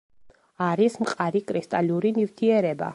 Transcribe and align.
არის 0.69 0.97
მყარი 1.03 1.43
კრისტალური 1.53 2.17
ნივთიერება. 2.21 2.89